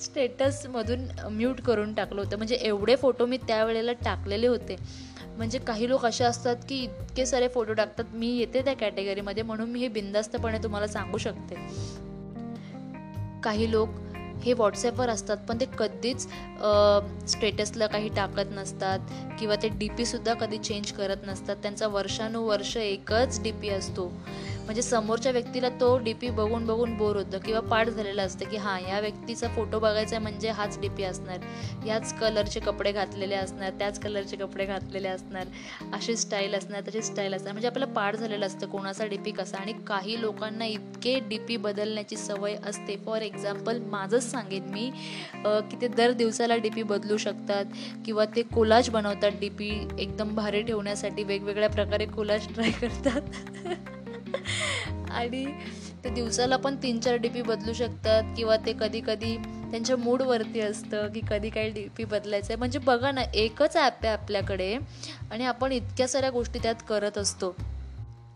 [0.00, 2.36] स्टेटसमधून म्यूट करून टाकलं होतं.
[2.36, 4.76] म्हणजे एवढे फोटो मी त्यावेळेला टाकलेले होते.
[5.36, 8.04] म्हणजे काही लोक असे असतात की इतके सारे फोटो टाकतात.
[8.12, 11.54] मी येते त्या कॅटेगरीमध्ये म्हणून मी हे बिंदास्तपणे तुम्हाला सांगू शकते.
[13.42, 13.88] काही लोक
[14.44, 16.26] हे व्हॉट्सॲपवर असतात पण ते कधीच
[17.30, 21.56] स्टेटसला काही टाकत नसतात किंवा ते डी पीसुद्धा कधी चेंज करत नसतात.
[21.62, 24.10] त्यांचा वर्षानुवर्ष एकच डी पी असतो.
[24.64, 28.56] म्हणजे समोरच्या व्यक्तीला तो डी पी बघून बघून बोर होतं किंवा पाठ झालेला असतं की
[28.56, 31.38] हां या व्यक्तीचा फोटो बघायचा आहे म्हणजे हाच डी पी असणार.
[31.86, 35.46] याच कलरचे कपडे घातलेले असणार त्याच कलरचे कपडे घातलेले असणार.
[35.92, 37.52] अशी स्टाईल असणार तशी स्टाईल असणार.
[37.52, 39.58] म्हणजे आपल्याला पाठ झालेलं असतं कोणाचा डी पी कसा.
[39.58, 42.96] आणि काही लोकांना इतके डी पी बदलण्याची सवय असते.
[43.06, 44.90] फॉर एक्झाम्पल माझंच सांगेन मी
[45.70, 47.64] की ते दर दिवसाला डी पी बदलू शकतात
[48.06, 51.22] किंवा ते कोलाज बनवतात डी पी एकदम भारी ठेवण्यासाठी.
[51.24, 53.20] वेगवेगळ्या प्रकारे कोलाज ट्राय करतात.
[55.10, 55.44] आणि
[56.04, 59.36] ते दिवसाला पण तीन चार डी पी बदलू शकतात किंवा ते कधी कधी
[59.70, 64.04] त्यांच्या मूडवरती असतं की कधी काही डी पी बदलायचं आहे म्हणजे बघा ना एकच ॲप
[64.04, 64.76] आहे आपल्याकडे
[65.30, 67.54] आणि आपण इतक्या साऱ्या गोष्टी त्यात करत असतो.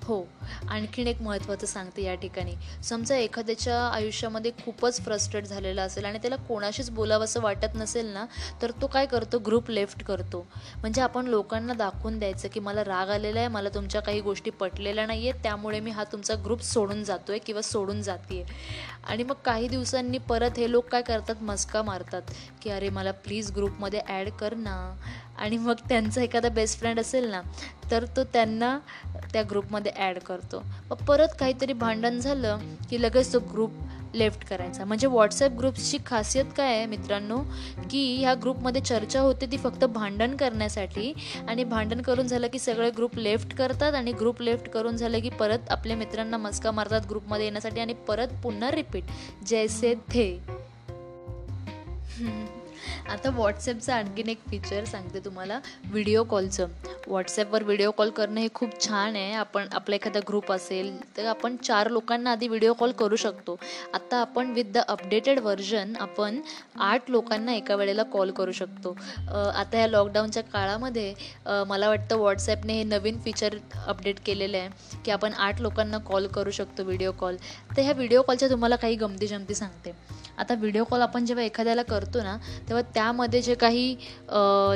[0.09, 0.25] हो
[0.69, 2.55] आणखीन एक महत्त्वाचं सांगते या ठिकाणी.
[2.85, 8.25] समजा एखाद्याच्या आयुष्यामध्ये खूपच फ्रस्ट्रेट झालेला असेल आणि त्याला कोणाशीच बोलावंसं वाटत नसेल ना
[8.63, 9.39] तर तो काय करतो?
[9.39, 10.47] ग्रुप लेफ्ट करतो.
[10.81, 15.07] म्हणजे आपण लोकांना दाखवून द्यायचं की मला राग आलेला आहे मला तुमच्या काही गोष्टी पटलेल्या
[15.07, 18.45] नाही आहेत त्यामुळे मी हा तुमचा ग्रुप सोडून जातो आहे किंवा सोडून जाते
[19.05, 21.43] आणि मग काही दिवसांनी परत हे लोक काय करतात?
[21.43, 22.23] मस्का मारतात.
[22.63, 24.77] की अरे मला प्लीज ग्रुपमध्ये ॲड कर ना.
[25.39, 27.41] आणि मग त्यांचा एखादा बेस्ट फ्रेंड असेल ना
[27.91, 28.79] तर तो त्यांना
[29.33, 30.63] त्या ग्रुपमध्ये ॲड करतो.
[30.91, 32.59] मग परत काहीतरी भांडण झालं
[32.91, 33.73] की लगेच तो ग्रुप
[34.15, 34.85] लेफ्ट करायचा.
[34.85, 37.39] म्हणजे व्हॉट्सॲप ग्रुप्सची खासियत काय आहे मित्रांनो?
[37.91, 41.13] की ह्या ग्रुपमध्ये चर्चा होते ती फक्त भांडण करण्यासाठी
[41.49, 45.31] आणि भांडण करून झालं की सगळे ग्रुप लेफ्ट करतात आणि ग्रुप लेफ्ट करून झालं की
[45.31, 49.05] परत आपल्या मित्रांना मस्का मारतात ग्रुपमध्ये येण्यासाठी आणि परत पुन्हा रिपीट
[49.47, 50.29] जैसे थे.
[53.11, 56.67] आता व्हॉट्सॲपचं आणखीन एक फीचर सांगते तुम्हाला व्हिडिओ कॉलचं
[57.07, 59.33] व्हॉट्सॲपवर व्हिडिओ कॉल करणं हे खूप छान आहे.
[59.35, 63.59] आपण आपला एखादा ग्रुप असेल तर आपण चार लोकांना आधी व्हिडिओ कॉल करू शकतो.
[63.95, 66.41] आता आपण विथ द अपडेटेड व्हर्जन आपण
[66.81, 68.97] आठ लोकांना एका वेळेला कॉल करू शकतो.
[69.29, 71.15] आता ह्या लॉकडाऊनच्या काळामध्ये
[71.69, 76.51] मला वाटतं व्हॉट्सॲपने हे नवीन फीचर अपडेट केलेलं आहे की आपण आठ लोकांना कॉल करू
[76.51, 77.37] शकतो व्हिडिओ कॉल
[77.77, 79.93] तर ह्या व्हिडिओ कॉलच्या तुम्हाला काही गमती जमती सांगते.
[80.39, 82.37] आता व्हिडिओ कॉल आपण जेव्हा एखाद्याला करतो ना
[82.69, 83.95] तेव्हा त्यामध्ये जे काही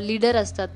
[0.03, 0.69] लीडर असतात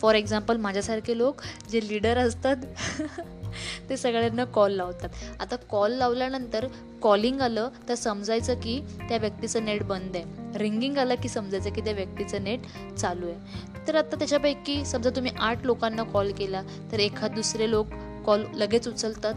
[0.00, 2.56] फॉर एक्झाम्पल माझ्यासारखे लोक जे लीडर असतात
[3.88, 5.08] ते सगळ्यांना कॉल लावतात.
[5.40, 6.66] आता कॉल लावल्यानंतर
[7.02, 10.58] कॉलिंग आलं तर समजायचं की त्या व्यक्तीचं नेट बंद आहे.
[10.58, 12.60] रिंगिंग आलं की समजायचं की त्या व्यक्तीचं नेट
[12.98, 13.86] चालू आहे.
[13.88, 17.86] तर आता त्याच्यापैकी समजा तुम्ही आठ लोकांना कॉल केला तर एखाद दुसरे लोक
[18.26, 19.34] कॉल लगेच उचलतात.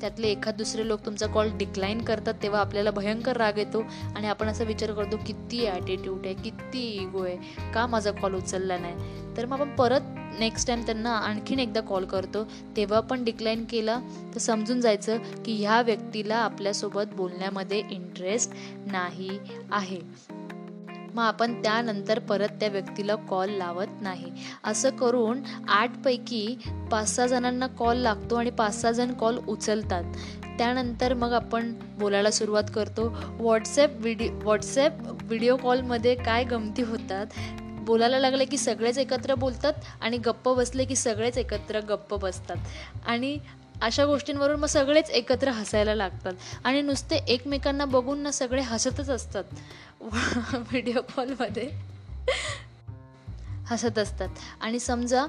[0.00, 3.82] त्यातले एखाद दुसरे लोक तुमचा कॉल डिक्लाईन करतात तेव्हा आपल्याला भयंकर राग येतो.
[4.16, 7.36] आणि आपण असा विचार करतो किती ॲटिट्यूड आहे किती इगो आहे?
[7.74, 8.94] का माझा कॉल उचलला नाही?
[9.36, 10.00] तर मग आपण परत
[10.38, 12.44] नेक्स्ट टाईम त्यांना आणखीन एकदा कॉल करतो.
[12.76, 14.00] तेव्हा पण डिक्लाईन केला
[14.34, 18.52] तर समजून जायचं की ह्या व्यक्तीला आपल्यासोबत बोलण्यामध्ये इंटरेस्ट
[18.86, 19.38] नाही
[19.72, 20.00] आहे.
[21.14, 24.32] मग आपण त्यानंतर परत त्या व्यक्तीला कॉल लावत नाही.
[24.64, 26.56] असं करून आठपैकी
[26.90, 30.04] पाच सहा जणांना कॉल लागतो आणि पाच सहा जण कॉल उचलतात.
[30.58, 33.08] त्यानंतर मग आपण बोलायला सुरुवात करतो.
[33.30, 34.92] व्हॉट्सॲप व्हिडिओ व्हॉट्सॲप
[35.22, 37.26] व्हिडिओ कॉलमध्ये काय गमती होतात?
[37.80, 42.56] बोलायला लागले की सगळेच एकत्र बोलतात आणि गप्प बसले की सगळेच एकत्र गप्प बसतात.
[43.06, 43.38] आणि
[43.82, 46.32] अशा गोष्टींवरून मग सगळेच एकत्र हसायला लागतात.
[46.64, 49.44] आणि नुसते एकमेकांना बघून ना सगळे हसतच असतात.
[50.54, 51.70] व्हिडिओ कॉलमध्ये.
[53.66, 54.28] हसत असतात.
[54.60, 55.26] आणि समजा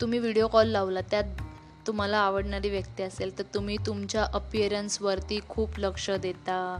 [0.00, 1.24] तुम्ही व्हिडिओ कॉल लावला त्यात
[1.86, 6.78] तुम्हाला आवडणारी व्यक्ती असेल तर तुम्ही तुमच्या अपिअरन्सवरती खूप लक्ष देता.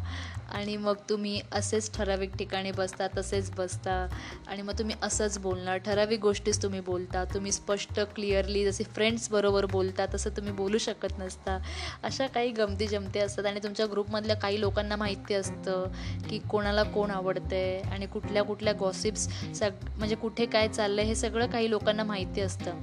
[0.54, 4.06] आणि मग तुम्ही असेच ठराविक ठिकाणी बसता तसेच बसता.
[4.46, 5.78] आणि मग तुम्ही असंच बोलणार.
[5.78, 7.24] ठराविक गोष्टीच तुम्ही बोलता.
[7.24, 11.58] तुम्ही स्पष्ट क्लिअरली जसे फ्रेंड्सबरोबर बोलता तसं तुम्ही बोलू शकत नसता.
[12.02, 13.46] अशा काही गमती जमती असतात.
[13.46, 15.90] आणि तुमच्या ग्रुपमधल्या काही लोकांना माहिती असतं
[16.30, 21.08] की कोणाला कोण आवडतं आहे आणि कुठल्या कुठल्या गॉसिप्स सग म्हणजे कुठे काय चाललं आहे
[21.08, 22.80] हे सगळं काही लोकांना माहिती असतं.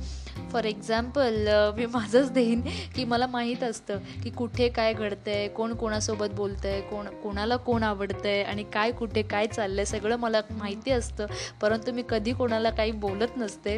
[0.51, 2.61] फॉर एक्झाम्पल मी माझंच देईन
[2.95, 7.55] की मला माहीत असतं की कुठे काय घडतं आहे कोण कोणासोबत बोलतं आहे कोण कोणाला
[7.55, 11.25] कोण आवडतंय आणि काय कुठे काय चाललंय सगळं मला माहिती असतं.
[11.61, 13.77] परंतु मी कधी कोणाला काही बोलत नसते.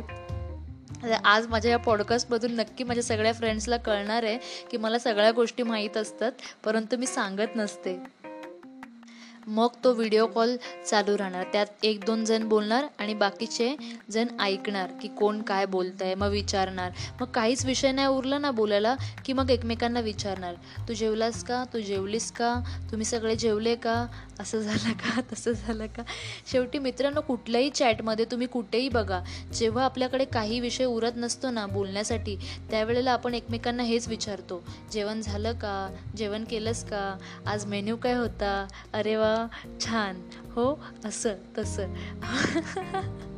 [1.26, 4.38] आज माझ्या या पॉडकास्टमधून नक्की माझ्या सगळ्या फ्रेंड्सला कळणार आहे
[4.72, 6.32] की मला सगळ्या गोष्टी माहीत असतात
[6.66, 8.23] परंतु मी सांगत नसते.
[9.48, 10.56] मग तो व्हिडिओ कॉल
[10.90, 11.44] चालू राहणार.
[11.54, 13.76] त्यात एक दोन जण बोलणार आणि बाकीचे
[14.12, 16.92] जण ऐकणार की कोण काय बोलत आहे मग विचारणार.
[17.22, 20.54] मग काहीच विषय नाही उरला ना बोलायला की मग एकमेकांना विचारणार.
[20.88, 21.64] तू जेवलास का?
[21.74, 22.64] तू जेवलीस का?
[22.92, 24.08] तुम्ही सगळे जेवले का?
[24.40, 25.22] असं झालं का?
[25.34, 26.04] तसं झालं का?
[26.52, 29.20] शेवटी मित्रांनो कुठल्याही चॅटमध्ये तुम्ही कुठेही बघा.
[29.54, 32.36] जेव्हा आपल्याकडे काही विषय उरत नसतो ना बोलण्यासाठी
[32.70, 34.64] त्यावेळेला आपण एकमेकांना हेच विचारतो.
[34.92, 35.96] जेवण झालं का?
[36.18, 37.18] जेवण केलंस का?
[37.46, 38.68] आज मेन्यू काय होता?
[38.94, 39.33] अरे वा
[39.86, 40.22] छान.
[40.56, 41.88] हो असं तसं.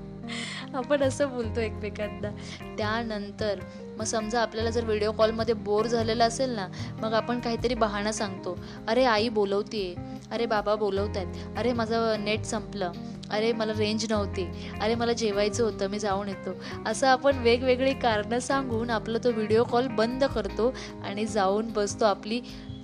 [0.73, 2.29] आपण असं बोलतो एकमेकांना.
[2.77, 3.59] त्यानंतर
[3.97, 6.67] मग समजा आपल्याला जर व्हिडिओ कॉलमध्ये बोर झालेला असेल ना
[7.01, 8.59] मग आपण काहीतरी बहाणा सांगतो.
[8.87, 9.95] अरे आई बोलवतीये.
[10.31, 12.91] अरे बाबा बोलवत आहेत अरे माझं नेट संपलं.
[13.29, 14.69] अरे मला रेंज नव्हती.
[14.81, 16.49] अरे मला जेवायचं होतं मी जाऊन येतो.
[16.85, 22.05] असं आपण वेगवेगळी कारणं सांगून आपला तो व्हिडिओ कॉल बंद करतो आणि जाऊन बसतो.
[22.05, 22.41] आपली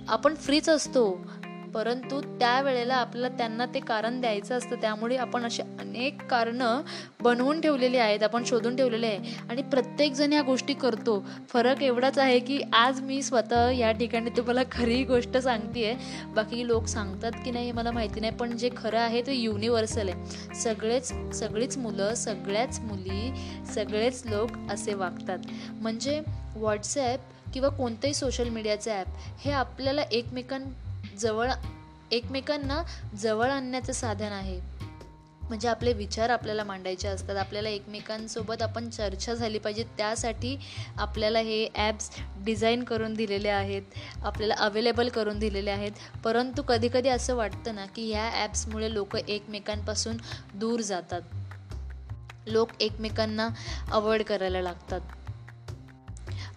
[0.08, 1.20] आपण फ्रीच असतो.
[1.74, 4.76] परंतु त्यावेळेला आपल्याला त्यांना ते कारण द्यायचं असतं.
[4.80, 6.80] त्यामुळे आपण असे अनेक कारणं
[7.22, 9.34] बनवून ठेवलेली आहेत आपण शोधून ठेवलेले आहे.
[9.50, 11.18] आणि प्रत्येकजण ह्या गोष्टी करतो.
[11.48, 15.94] फरक एवढाच आहे की आज मी स्वतः या ठिकाणी तुम्हाला खरी गोष्ट सांगते
[16.34, 20.08] बाकी लोक सांगतात की नाही हे मला माहिती नाही पण जे खरं आहे ते युनिव्हर्सल
[20.08, 20.54] आहे.
[20.54, 23.32] सगळेच सगळीच मुलं सगळ्याच मुली
[23.74, 25.38] सगळेच लोक असे वागतात.
[25.72, 26.20] म्हणजे
[26.56, 27.20] व्हॉट्सॲप
[27.54, 29.06] किंवा कोणतंही सोशल मीडियाचं ॲप
[29.40, 30.60] हे आपल्याला एकमेकां
[31.18, 31.50] जवळ
[32.10, 32.82] एकमेकांना
[33.16, 34.82] जवळ आणण्याचं साधन आहे.
[35.42, 37.36] म्हणजे आपले विचार आपल्याला मांडायचे असतात.
[37.36, 39.84] आपल्याला एकमेकांसोबत आपण चर्चा झाली पाहिजे.
[39.96, 40.56] त्यासाठी
[40.98, 43.82] आपल्याला हे ॲप्स डिझाईन करून दिलेले आहेत.
[44.24, 45.92] आपल्याला अवेलेबल करून दिलेले आहेत.
[46.24, 50.16] परंतु कधीकधी असं वाटतं ना की ह्या ॲप्समुळे लोक एकमेकांपासून
[50.54, 51.22] दूर जातात.
[52.46, 53.48] लोक एकमेकांना
[53.92, 55.00] अवॉइड करायला लागतात.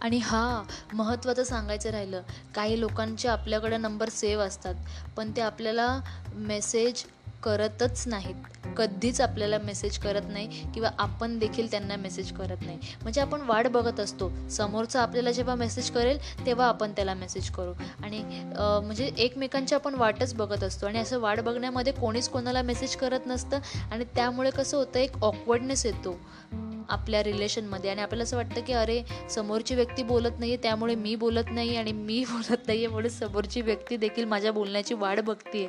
[0.06, 0.63] आणि हा
[0.94, 2.22] महत्त्वाचं सांगायचं राहिलं.
[2.56, 4.76] काही लोकांचे आपल्याकडे नंबर सेव्ह असतात
[5.18, 6.00] पण ते आपल्याला
[6.34, 7.04] मेसेज
[7.44, 8.36] करतच नाहीत.
[8.78, 12.78] कधीच आपल्याला मेसेज करत नाही किंवा आपण देखील त्यांना मेसेज करत नाही.
[13.02, 14.32] म्हणजे आपण वाट बघत असतो.
[14.52, 17.74] समोरचा आपल्याला जेव्हा मेसेज करेल तेव्हा आपण त्याला मेसेज करू.
[18.04, 18.24] आणि
[18.56, 20.88] म्हणजे एकमेकांची आपण वाटच बघत असतो.
[20.88, 23.60] आणि असं वाट बघण्यामध्ये कोणीच कोणाला मेसेज करत नसतं.
[23.91, 26.18] आणि त्यामुळे कसं होतं एक ऑकवर्डनेस येतो.
[26.89, 27.89] आपल्या रिलेशनमध्ये.
[27.89, 31.76] आणि आपल्याला असं वाटतं की अरे समोरची व्यक्ती बोलत नाही आहे त्यामुळे मी बोलत नाही
[31.76, 35.65] आणि मी बोलत नाही आहे म्हणून समोरची व्यक्ती देखील माझ्या बोलण्याची वाढ बघते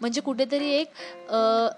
[0.00, 0.88] म्हणजे कुठेतरी एक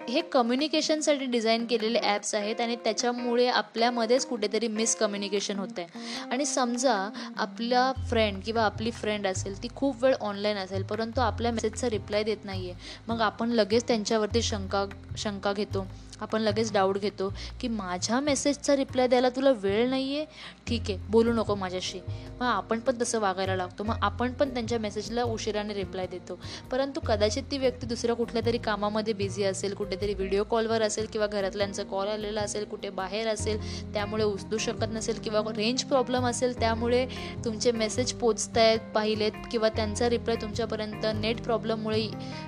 [0.09, 6.93] हे कम्युनिकेशनसाठी डिझाईन केलेले ॲप्स आहेत आणि त्याच्यामुळे आपल्यामध्येच कुठेतरी मिसकम्युनिकेशन होतं आहे आणि समजा
[7.37, 12.23] आपला फ्रेंड किंवा आपली फ्रेंड असेल ती खूप वेळ ऑनलाईन असेल परंतु आपल्या मेसेजचा रिप्लाय
[12.23, 14.85] देत नाही आहे मग आपण लगेच त्यांच्यावरती शंका
[15.17, 15.85] शंका घेतो.
[16.21, 20.25] आपण लगेच डाऊट घेतो की माझ्या मेसेजचा रिप्लाय द्यायला तुला वेळ नाही आहे
[20.67, 21.99] ठीक आहे बोलू नको माझ्याशी.
[22.39, 23.83] मग आपण पण तसं वागायला लागतो.
[23.83, 26.39] मग आपण पण त्यांच्या मेसेजला उशिराने रिप्लाय देतो.
[26.71, 31.27] परंतु कदाचित ती व्यक्ती दुसऱ्या कुठल्या तरी कामामध्ये बिझी असेल कुठेतरी व्हिडिओ कॉलवर असेल किंवा
[31.27, 33.59] घरातल्यांचा कॉल आलेला असेल कुठे बाहेर असेल
[33.93, 37.05] त्यामुळे उचलू शकत नसेल किंवा रेंज प्रॉब्लेम असेल त्यामुळे
[37.45, 41.99] तुमचे मेसेज पोचतायत आहेत पाहिलेत किंवा त्यांचा रिप्लाय तुमच्यापर्यंत नेट प्रॉब्लेममुळे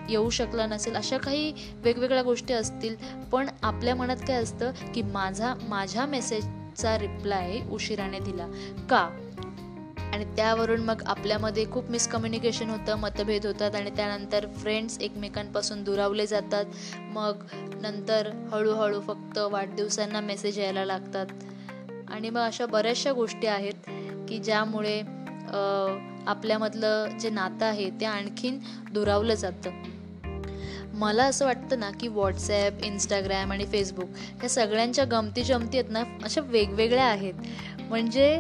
[0.09, 2.95] येऊ शकला नसेल अशा काही वेगवेगळ्या गोष्टी असतील.
[3.31, 8.47] पण आपल्या मनात काय असतं की माझा माझ्या मेसेजचा रिप्लाय उशिराने दिला.
[8.89, 9.09] का?
[10.13, 16.65] आणि त्यावरून मग आपल्यामध्ये खूप मिसकम्युनिकेशन होतं मतभेद होतात आणि त्यानंतर फ्रेंड्स एकमेकांपासून दुरावले जातात.
[16.99, 17.43] मग
[17.81, 21.25] नंतर हळूहळू फक्त वाढदिवसांना मेसेज यायला लागतात.
[22.07, 23.89] आणि मग अशा बऱ्याचशा गोष्टी आहेत
[24.29, 25.01] की ज्यामुळे
[26.27, 28.59] आपल्यामधलं जे नातं आहे ते आणखीन
[28.93, 29.69] दुरावलं जातं.
[30.93, 36.03] मला असं वाटतं ना की व्हॉट्सॲप इंस्टाग्राम आणि फेसबुक ह्या सगळ्यांच्या गमती जमती आहेत ना
[36.23, 37.33] अशा वेगवेगळ्या आहेत.
[37.89, 38.39] म्हणजे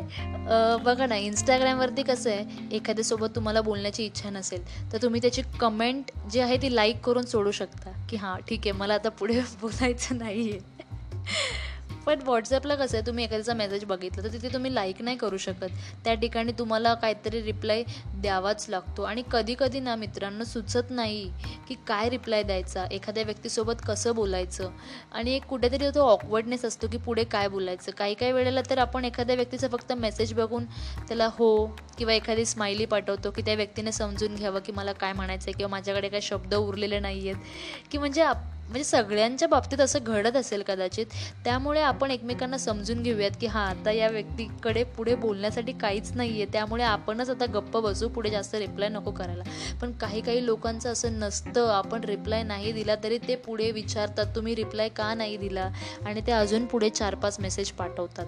[0.83, 4.63] बघा ना इंस्टाग्रामवरती कसं आहे एखाद्यासोबत तुम्हाला बोलण्याची इच्छा नसेल
[4.93, 8.71] तर तुम्ही त्याची कमेंट जी आहे ती लाईक करून सोडू शकता की हां ठीक आहे
[8.71, 11.62] मला आता पुढे बोलायचं नाही आहे
[12.05, 15.69] पण व्हॉट्सॲपला कसं आहे तुम्ही एखाद्याचा मेसेज बघितलं तर तिथे तुम्ही लाईक नाही करू शकत.
[16.03, 17.83] त्या ठिकाणी तुम्हाला काहीतरी रिप्लाय
[18.15, 19.03] द्यावाच लागतो.
[19.03, 21.29] आणि कधी कधी ना मित्रांनो सुचत नाही
[21.67, 24.69] की काय रिप्लाय द्यायचा एखाद्या व्यक्तीसोबत कसं बोलायचं.
[25.11, 27.91] आणि एक कुठेतरी तो ऑकवर्डनेस असतो की पुढे काय बोलायचं.
[27.91, 30.65] काही काही वेळेला तर आपण एखाद्या व्यक्तीचा फक्त मेसेज बघून
[31.07, 31.65] त्याला हो
[31.97, 35.71] किंवा एखादी स्माइली पाठवतो की त्या व्यक्तीने समजून घ्यावं की मला काय म्हणायचं आहे किंवा
[35.71, 38.37] माझ्याकडे काय शब्द उरलेले नाही आहेत की म्हणजे आप
[38.73, 41.05] म्हणजे सगळ्यांच्या बाबतीत असं घडत असेल कदाचित.
[41.43, 46.45] त्यामुळे आपण एकमेकांना समजून घेऊयात की हां आता या व्यक्तीकडे पुढे बोलण्यासाठी काहीच नाही आहे
[46.53, 49.43] त्यामुळे आपणच आता गप्प बसू पुढे जास्त रिप्लाय नको करायला.
[49.81, 51.69] पण काही काही लोकांचं असं नसतं.
[51.69, 55.69] आपण रिप्लाय नाही दिला तरी ते पुढे विचारतात तुम्ही रिप्लाय का नाही दिला?
[56.05, 58.25] आणि ते अजून पुढे चार पाच मेसेज पाठवतात.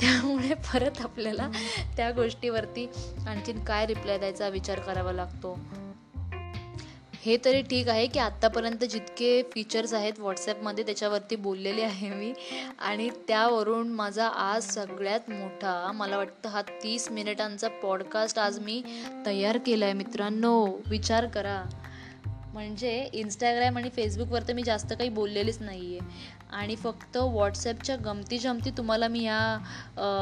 [0.00, 1.48] त्यामुळे परत आपल्याला
[1.96, 2.86] त्या गोष्टीवरती
[3.26, 5.58] आणखीन काय रिप्लाय द्यायचा विचार करावा लागतो?
[7.24, 12.32] हे तरी ठीक आहे की आत्तापर्यंत जितके फीचर्स आहेत व्हॉट्सॲपमध्ये त्याच्यावरती बोललेले आहे मी.
[12.78, 18.82] आणि त्यावरून माझा आज सगळ्यात मोठा मला वाटतं हा तीस मिनिटांचा पॉडकास्ट आज मी
[19.26, 20.66] तयार केला आहे मित्रांनो.
[20.86, 21.62] विचार करा.
[22.52, 26.10] म्हणजे इंस्टाग्राम आणि फेसबुकवर तर मी जास्त काही बोललेलीच नाही आहे
[26.52, 29.38] आणि फक्त व्हॉट्सॲपच्या गमती जमती तुम्हाला मी या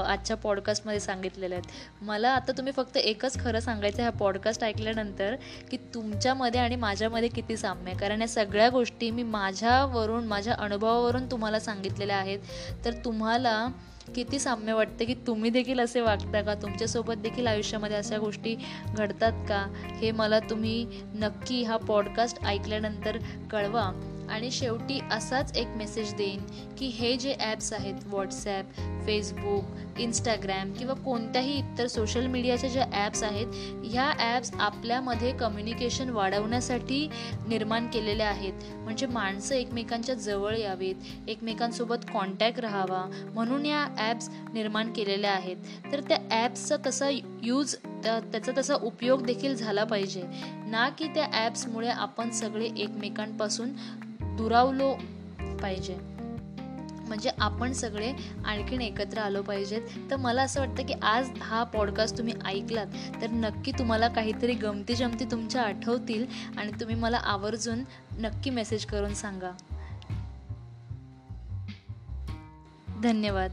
[0.08, 2.04] आजच्या पॉडकास्टमध्ये सांगितलेल्या आहेत.
[2.04, 5.34] मला आता तुम्ही फक्त एकच खरं सांगायचं ह्या पॉडकास्ट ऐकल्यानंतर
[5.70, 7.98] की तुमच्यामध्ये आणि माझ्यामध्ये किती साम्य आहे.
[7.98, 12.38] कारण या सगळ्या गोष्टी मी माझ्यावरून माझ्या अनुभवावरून तुम्हाला सांगितलेल्या आहेत.
[12.84, 13.66] तर तुम्हाला
[14.14, 16.54] किती साम्य वाटते की तुम्ही देखील असे वागता का?
[16.54, 18.56] तुमच्यासोबत देखील आयुष्यामध्ये अशा गोष्टी
[18.88, 19.66] घडतात का?
[20.00, 23.18] हे मला तुम्ही नक्की हा पॉडकास्ट ऐकल्यानंतर
[23.52, 23.90] कळवा.
[24.30, 26.40] आणि शेवटी असाच एक मेसेज देईन
[26.78, 33.22] की हे जे ॲप्स आहेत व्हॉट्सॲप फेसबुक इंस्टाग्रॅम किंवा कोणत्याही इतर सोशल मीडियाच्या ज्या ॲप्स
[33.22, 37.06] आहेत ह्या ॲप्स आपल्यामध्ये कम्युनिकेशन वाढवण्यासाठी
[37.48, 38.52] निर्माण केलेल्या आहेत.
[38.74, 45.56] म्हणजे माणसं एकमेकांच्या जवळ यावेत एकमेकांसोबत कॉन्टॅक्ट राहावा म्हणून या ॲप्स निर्माण केलेल्या आहेत.
[45.92, 47.08] तर त्या ॲप्सचा तसा
[47.42, 50.22] यूज त्याचा तसा उपयोग देखील झाला पाहिजे.
[50.66, 53.72] ना की त्या ॲप्समुळे आपण सगळे एकमेकांपासून
[54.40, 54.94] दुरावलो
[55.62, 55.96] पाहिजे.
[57.08, 58.12] म्हणजे आपण सगळे
[58.44, 59.82] आणखीन एकत्र आलो पाहिजेत.
[60.10, 62.86] तर मला असं वाटतं की आज हा पॉडकास्ट तुम्ही ऐकलात
[63.22, 66.26] तर नक्की तुम्हाला काहीतरी गमती जमती तुमच्या आठवतील
[66.58, 67.78] आणि तुम्ही मला आवर्जून
[68.18, 69.50] नक्की मेसेज करून सांगा.
[73.02, 73.50] धन्यवाद.